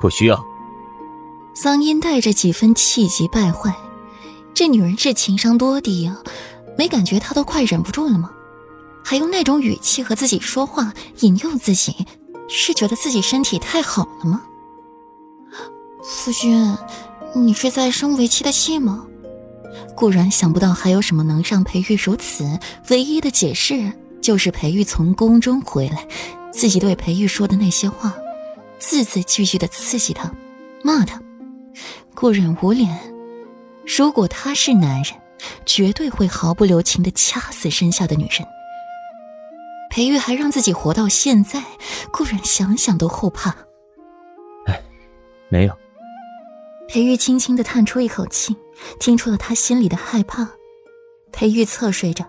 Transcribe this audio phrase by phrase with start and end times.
[0.00, 0.44] 不需要。
[1.54, 3.76] 嗓音带着几分气急败坏，
[4.54, 6.22] 这女人是情商多低啊？
[6.76, 8.30] 没感觉她都快忍不住了吗？
[9.04, 12.06] 还用那种语气和自己说话，引诱自己，
[12.48, 14.42] 是觉得自己身体太好了吗？
[16.04, 16.76] 夫君，
[17.34, 19.06] 你是在生为妻的气吗？
[19.96, 22.58] 固然想不到还有什么能让裴玉如此，
[22.90, 26.06] 唯一的解释就是裴玉从宫中回来，
[26.52, 28.14] 自己对裴玉说的那些话，
[28.78, 30.30] 字字句句的刺激他，
[30.82, 31.20] 骂他。
[32.14, 32.98] 顾然无脸，
[33.86, 35.14] 如果他是男人，
[35.64, 38.46] 绝对会毫不留情的掐死身下的女人。
[39.90, 41.62] 裴玉还让自己活到现在，
[42.12, 43.50] 顾然想想都后怕。
[44.66, 44.82] 哎，
[45.48, 45.76] 没有。
[46.88, 48.56] 裴玉轻轻的叹出一口气，
[48.98, 50.48] 听出了他心里的害怕。
[51.32, 52.24] 裴玉侧睡着，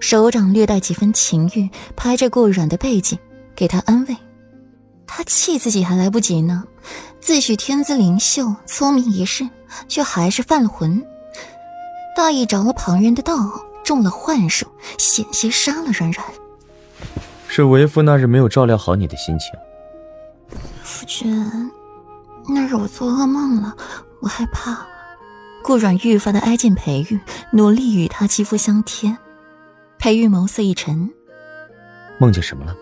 [0.00, 3.18] 手掌略带几分情欲，拍着顾软的背脊，
[3.54, 4.16] 给他安慰。
[5.06, 6.64] 他气自己还来不及呢，
[7.20, 9.48] 自诩天资灵秀，聪明一世，
[9.88, 11.04] 却还是犯了浑，
[12.16, 13.34] 大意着了旁人的道，
[13.84, 14.66] 中了幻术，
[14.98, 16.26] 险些杀了软软。
[17.48, 19.50] 是为夫那日没有照料好你的心情。
[20.82, 21.70] 夫君。
[22.48, 23.74] 那日我做噩梦了，
[24.20, 24.86] 我害怕。
[25.64, 27.18] 顾软愈发的挨近裴玉，
[27.52, 29.16] 努力与他肌肤相贴。
[29.98, 31.10] 裴玉眸色一沉，
[32.20, 32.76] 梦见什么了？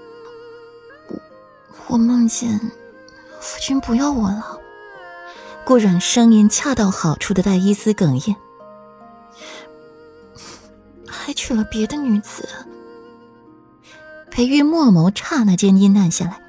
[1.88, 2.58] 我梦见
[3.40, 4.58] 夫君不要我了。
[5.64, 8.36] 顾软声音恰到好处的带一丝哽咽，
[11.06, 12.48] 还娶了别的女子。
[14.30, 16.40] 裴玉墨眸刹那间阴暗下来。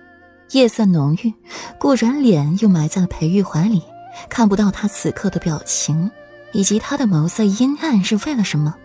[0.51, 1.33] 夜色浓郁，
[1.79, 3.81] 顾然脸又埋在了裴玉怀里，
[4.29, 6.11] 看不到他此刻的表情，
[6.53, 8.75] 以及他的眸色阴暗是为了什么。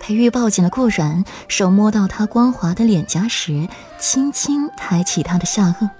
[0.00, 5.90] 裴玉抱紧了顾然，手摸到他光滑的脸颊时，轻轻抬起他的下颚，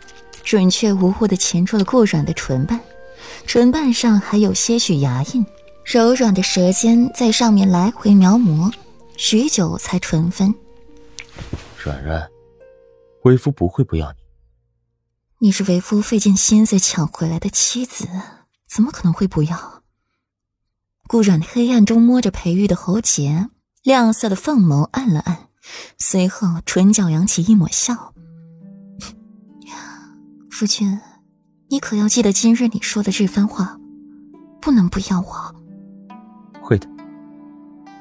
[0.45, 2.81] 准确无误地钳住了顾然的唇瓣，
[3.47, 5.45] 唇瓣上还有些许牙印，
[5.85, 8.73] 柔软的舌尖在上面来回描摹，
[9.17, 10.55] 许久才唇分。
[11.83, 12.29] 软软，
[13.23, 14.19] 为夫不会不要你。
[15.39, 18.07] 你是为夫费尽心思抢回来的妻子，
[18.69, 19.83] 怎么可能会不要？
[21.09, 23.49] 顾软黑暗中摸着裴玉的喉结，
[23.87, 25.39] 亮色的凤眸暗了暗，
[25.97, 28.13] 随后唇角扬起一抹笑。
[30.51, 30.99] 夫君，
[31.69, 33.79] 你可要记得今日你说的这番话，
[34.61, 35.55] 不能不要我。
[36.61, 36.89] 会的。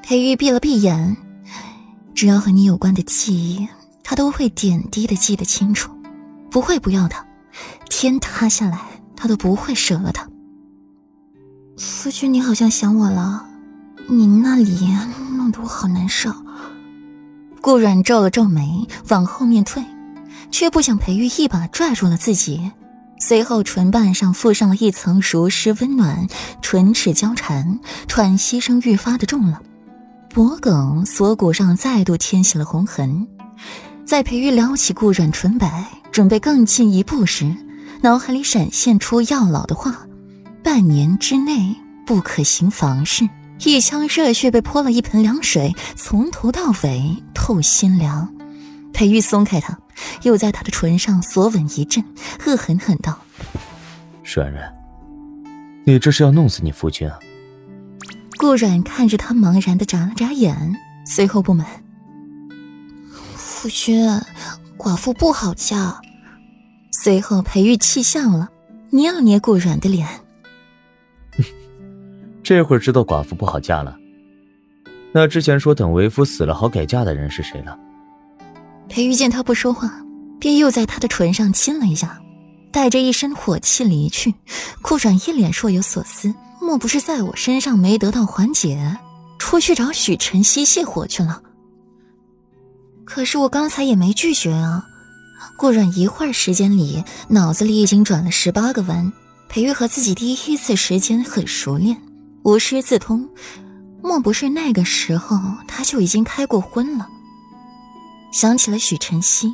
[0.02, 1.16] 裴玉闭了闭眼，
[2.16, 3.68] 只要和你有关的记忆，
[4.02, 5.92] 他都会点滴的记得清楚。
[6.50, 7.14] 不会不要的，
[7.88, 8.80] 天塌下来
[9.14, 10.28] 他都不会舍了他。
[11.78, 13.46] 夫君，你好像想我了，
[14.08, 14.64] 你那里
[15.46, 16.32] 弄得我好难受。
[17.60, 19.84] 顾软皱了皱眉，往后面退，
[20.50, 22.72] 却不想裴玉一把拽住了自己，
[23.20, 26.26] 随后唇瓣上附上了一层如湿温暖，
[26.60, 29.62] 唇齿交缠，喘息声愈发的重了，
[30.34, 33.28] 脖颈锁骨上再度添起了红痕。
[34.04, 35.86] 在裴玉撩起顾软唇白。
[36.12, 37.54] 准备更进一步时，
[38.00, 40.06] 脑海里闪现出药老的话
[40.64, 41.76] ：“半年之内
[42.06, 43.28] 不可行房事。”
[43.64, 48.32] 一腔热血被泼了一盆凉水，从头到尾透心凉。
[48.92, 49.78] 裴玉松开他，
[50.22, 52.04] 又在他的唇上索吻一阵，
[52.46, 53.18] 恶狠狠道
[54.24, 54.72] ：“软软，
[55.84, 57.18] 你这是要弄死你夫君啊！”
[58.38, 61.66] 顾软看着他，茫然的眨了眨眼，随后不满
[63.34, 64.06] ：“夫君，
[64.78, 66.00] 寡妇不好嫁。”
[66.92, 68.48] 随后，裴玉气笑了，
[68.90, 70.08] 捏了捏顾软的脸。
[72.46, 73.96] 这会儿知道寡妇不好嫁了。
[75.10, 77.76] 那之前说等为夫死了好改嫁的人是谁了？
[78.88, 79.90] 裴玉见他不说话，
[80.38, 82.22] 便又在他的唇上亲了一下，
[82.70, 84.32] 带着一身火气离去。
[84.80, 88.96] 顾软一脸若有所思，莫不是在我身上没得到缓解，
[89.40, 91.42] 出去找许晨曦泄火去了？
[93.04, 94.84] 可是我刚才也没拒绝啊。
[95.58, 99.12] 顾软一会儿时间里，脑子里已经转了十八个弯。
[99.48, 101.96] 裴玉和自己第一次时间很熟练，
[102.46, 103.28] 无师自通。
[104.00, 107.08] 莫不是那个时候他就已经开过荤了？
[108.32, 109.52] 想起了许晨曦，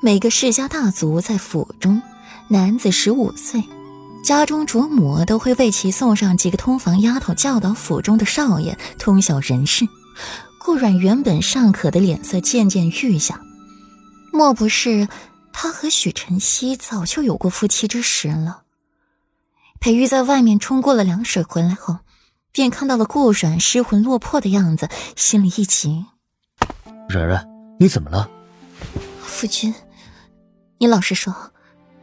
[0.00, 2.02] 每个世家大族在府中，
[2.48, 3.62] 男子十五岁，
[4.24, 9.86] 家中主母都会为其送上几个通房丫头，教导府中的少爷通晓人事。
[10.58, 13.40] 顾软原本尚可的脸色渐渐愈下。
[14.32, 15.06] 莫不是
[15.52, 18.62] 他和许晨曦早就有过夫妻之实了？
[19.78, 21.98] 裴玉在外面冲过了凉水回来后，
[22.52, 26.04] 便看到了顾软失魂落魄的样子，心里一急。
[27.08, 27.46] 软软，
[27.78, 28.30] 你怎么了？
[29.22, 29.74] 夫君，
[30.78, 31.34] 你老实说，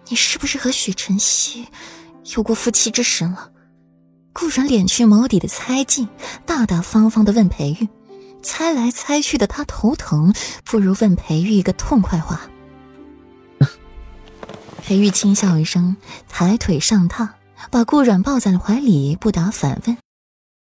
[0.08, 1.68] 你是不是和许晨曦
[2.36, 3.52] 有过夫妻之实了？
[4.34, 6.08] 顾然敛去眸底的猜忌，
[6.46, 7.88] 大大方方的问裴玉。
[8.42, 12.42] 猜来猜去的他头疼，不如问裴玉一个痛快话。
[14.82, 15.98] 裴玉轻笑一声，
[16.30, 17.28] 抬腿上榻，
[17.70, 19.98] 把顾软抱在了怀里，不答反问。